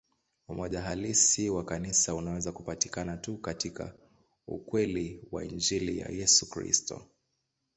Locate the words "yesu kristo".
6.11-7.07